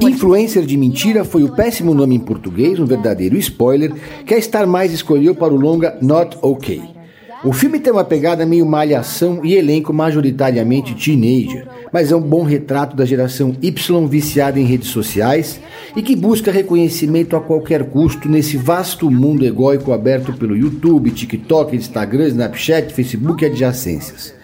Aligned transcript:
Influencer 0.00 0.64
de 0.64 0.76
mentira 0.76 1.22
foi 1.22 1.42
o 1.42 1.52
péssimo 1.52 1.92
nome 1.92 2.16
em 2.16 2.20
português, 2.20 2.80
um 2.80 2.86
verdadeiro 2.86 3.36
spoiler, 3.36 3.92
que 4.24 4.34
a 4.34 4.40
Star 4.40 4.66
Mais 4.66 4.92
escolheu 4.92 5.34
para 5.34 5.52
o 5.52 5.56
longa 5.56 5.98
Not 6.00 6.38
OK. 6.40 7.00
O 7.42 7.52
filme 7.52 7.78
tem 7.78 7.92
uma 7.92 8.04
pegada 8.04 8.44
meio 8.44 8.66
malhação 8.66 9.44
e 9.44 9.54
elenco 9.54 9.92
majoritariamente 9.92 10.94
teenager, 10.94 11.66
mas 11.90 12.10
é 12.10 12.16
um 12.16 12.20
bom 12.20 12.42
retrato 12.42 12.94
da 12.94 13.04
geração 13.06 13.54
Y 13.62 14.06
viciada 14.08 14.58
em 14.58 14.64
redes 14.64 14.88
sociais 14.88 15.60
e 15.96 16.02
que 16.02 16.16
busca 16.16 16.50
reconhecimento 16.50 17.36
a 17.36 17.40
qualquer 17.40 17.84
custo 17.84 18.28
nesse 18.28 18.56
vasto 18.56 19.10
mundo 19.10 19.44
egóico 19.44 19.92
aberto 19.92 20.34
pelo 20.34 20.56
YouTube, 20.56 21.10
TikTok, 21.10 21.76
Instagram, 21.76 22.28
Snapchat, 22.28 22.92
Facebook 22.92 23.42
e 23.42 23.46
adjacências. 23.46 24.39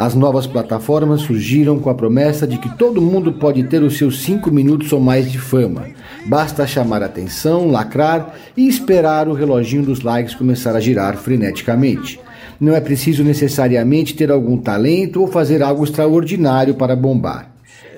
As 0.00 0.14
novas 0.14 0.46
plataformas 0.46 1.20
surgiram 1.20 1.78
com 1.78 1.90
a 1.90 1.94
promessa 1.94 2.46
de 2.46 2.56
que 2.56 2.74
todo 2.78 3.02
mundo 3.02 3.34
pode 3.34 3.62
ter 3.64 3.82
os 3.82 3.98
seus 3.98 4.22
cinco 4.22 4.50
minutos 4.50 4.90
ou 4.94 4.98
mais 4.98 5.30
de 5.30 5.38
fama. 5.38 5.88
Basta 6.24 6.66
chamar 6.66 7.02
atenção, 7.02 7.70
lacrar 7.70 8.34
e 8.56 8.66
esperar 8.66 9.28
o 9.28 9.34
reloginho 9.34 9.82
dos 9.82 10.00
likes 10.00 10.34
começar 10.34 10.74
a 10.74 10.80
girar 10.80 11.18
freneticamente. 11.18 12.18
Não 12.58 12.74
é 12.74 12.80
preciso 12.80 13.22
necessariamente 13.22 14.14
ter 14.14 14.30
algum 14.30 14.56
talento 14.56 15.20
ou 15.20 15.28
fazer 15.28 15.62
algo 15.62 15.84
extraordinário 15.84 16.76
para 16.76 16.96
bombar. 16.96 17.49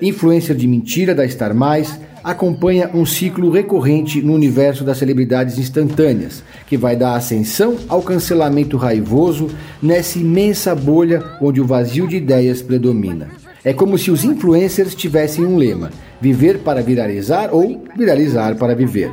Influência 0.03 0.53
de 0.53 0.67
mentira 0.67 1.15
da 1.15 1.25
Star 1.25 1.55
Mais 1.55 1.97
acompanha 2.21 2.91
um 2.93 3.05
ciclo 3.05 3.49
recorrente 3.49 4.21
no 4.21 4.33
universo 4.33 4.83
das 4.83 4.97
celebridades 4.97 5.57
instantâneas, 5.57 6.43
que 6.67 6.75
vai 6.75 6.93
da 6.93 7.15
ascensão 7.15 7.77
ao 7.87 8.01
cancelamento 8.01 8.75
raivoso 8.75 9.47
nessa 9.81 10.19
imensa 10.19 10.75
bolha 10.75 11.23
onde 11.41 11.61
o 11.61 11.65
vazio 11.65 12.05
de 12.05 12.17
ideias 12.17 12.61
predomina. 12.61 13.29
É 13.63 13.71
como 13.71 13.97
se 13.97 14.11
os 14.11 14.25
influencers 14.25 14.93
tivessem 14.93 15.45
um 15.45 15.55
lema: 15.55 15.89
viver 16.19 16.59
para 16.59 16.81
viralizar 16.81 17.51
ou 17.53 17.85
viralizar 17.95 18.57
para 18.57 18.75
viver. 18.75 19.09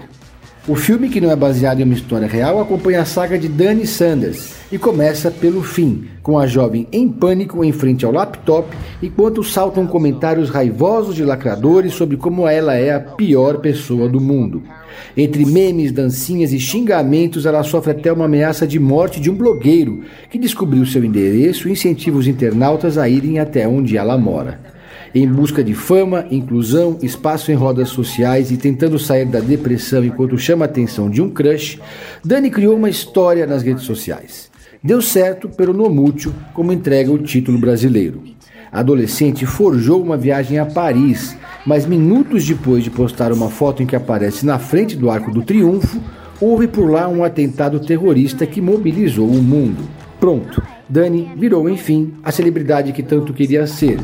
O 0.70 0.76
filme, 0.76 1.08
que 1.08 1.20
não 1.20 1.32
é 1.32 1.34
baseado 1.34 1.80
em 1.80 1.82
uma 1.82 1.94
história 1.94 2.28
real, 2.28 2.60
acompanha 2.60 3.00
a 3.00 3.04
saga 3.04 3.36
de 3.36 3.48
Dani 3.48 3.84
Sanders 3.84 4.54
e 4.70 4.78
começa 4.78 5.28
pelo 5.28 5.64
fim, 5.64 6.04
com 6.22 6.38
a 6.38 6.46
jovem 6.46 6.86
em 6.92 7.08
pânico 7.08 7.64
em 7.64 7.72
frente 7.72 8.04
ao 8.04 8.12
laptop, 8.12 8.68
enquanto 9.02 9.42
saltam 9.42 9.84
comentários 9.84 10.48
raivosos 10.48 11.16
de 11.16 11.24
lacradores 11.24 11.94
sobre 11.94 12.16
como 12.16 12.46
ela 12.46 12.76
é 12.76 12.94
a 12.94 13.00
pior 13.00 13.58
pessoa 13.58 14.08
do 14.08 14.20
mundo. 14.20 14.62
Entre 15.16 15.44
memes, 15.44 15.90
dancinhas 15.90 16.52
e 16.52 16.60
xingamentos, 16.60 17.46
ela 17.46 17.64
sofre 17.64 17.90
até 17.90 18.12
uma 18.12 18.26
ameaça 18.26 18.64
de 18.64 18.78
morte 18.78 19.18
de 19.18 19.28
um 19.28 19.34
blogueiro 19.34 20.04
que 20.30 20.38
descobriu 20.38 20.86
seu 20.86 21.04
endereço 21.04 21.68
e 21.68 21.72
incentiva 21.72 22.16
os 22.16 22.28
internautas 22.28 22.96
a 22.96 23.08
irem 23.08 23.40
até 23.40 23.66
onde 23.66 23.96
ela 23.96 24.16
mora. 24.16 24.60
Em 25.12 25.26
busca 25.26 25.64
de 25.64 25.74
fama, 25.74 26.24
inclusão, 26.30 26.96
espaço 27.02 27.50
em 27.50 27.54
rodas 27.54 27.88
sociais 27.88 28.52
e 28.52 28.56
tentando 28.56 28.96
sair 28.96 29.24
da 29.24 29.40
depressão 29.40 30.04
enquanto 30.04 30.38
chama 30.38 30.64
a 30.64 30.68
atenção 30.68 31.10
de 31.10 31.20
um 31.20 31.28
crush, 31.28 31.80
Dani 32.24 32.48
criou 32.48 32.76
uma 32.76 32.88
história 32.88 33.44
nas 33.44 33.62
redes 33.62 33.82
sociais. 33.82 34.48
Deu 34.80 35.02
certo 35.02 35.48
pelo 35.48 35.72
Nomútil, 35.72 36.32
como 36.54 36.72
entrega 36.72 37.10
o 37.10 37.18
título 37.18 37.58
brasileiro. 37.58 38.22
A 38.70 38.80
adolescente 38.80 39.44
forjou 39.44 40.00
uma 40.00 40.16
viagem 40.16 40.60
a 40.60 40.64
Paris, 40.64 41.36
mas 41.66 41.86
minutos 41.86 42.46
depois 42.46 42.84
de 42.84 42.90
postar 42.90 43.32
uma 43.32 43.50
foto 43.50 43.82
em 43.82 43.86
que 43.86 43.96
aparece 43.96 44.46
na 44.46 44.60
frente 44.60 44.96
do 44.96 45.10
Arco 45.10 45.32
do 45.32 45.42
Triunfo, 45.42 46.00
houve 46.40 46.68
por 46.68 46.88
lá 46.88 47.08
um 47.08 47.24
atentado 47.24 47.80
terrorista 47.80 48.46
que 48.46 48.60
mobilizou 48.60 49.28
o 49.28 49.42
mundo. 49.42 49.82
Pronto, 50.20 50.62
Dani 50.90 51.30
virou, 51.36 51.70
enfim, 51.70 52.14
a 52.24 52.32
celebridade 52.32 52.92
que 52.92 53.02
tanto 53.02 53.32
queria 53.32 53.64
ser. 53.64 53.98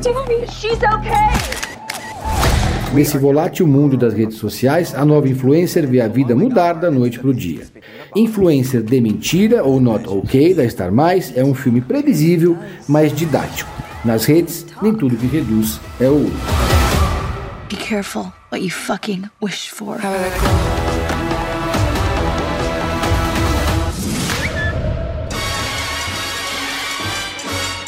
Nesse 2.95 3.19
volátil 3.19 3.67
mundo 3.67 3.97
das 3.97 4.15
redes 4.15 4.37
sociais, 4.37 4.95
a 4.95 5.05
nova 5.05 5.29
influencer 5.29 5.87
vê 5.87 6.01
a 6.01 6.07
vida 6.07 6.37
mudar 6.37 6.75
da 6.75 6.89
noite 6.89 7.19
para 7.19 7.29
o 7.29 7.35
dia. 7.35 7.65
Influencer 8.15 8.83
de 8.83 9.01
Mentira 9.01 9.65
ou 9.65 9.81
Not 9.81 10.09
OK 10.09 10.55
da 10.55 10.67
Star 10.69 10.93
Mais 10.93 11.37
é 11.37 11.43
um 11.45 11.55
filme 11.55 11.81
previsível, 11.81 12.57
mas 12.89 13.13
didático. 13.13 13.71
Nas 14.05 14.25
redes, 14.25 14.65
nem 14.81 14.95
tudo 14.95 15.17
que 15.17 15.27
reduz 15.27 15.81
é 16.01 16.09
ouro. 16.09 16.33
Be 17.69 17.77
careful 17.77 18.33
what 18.53 18.63
you 18.63 18.71
fucking 18.71 19.25
wish 19.43 19.69
for. 19.71 19.99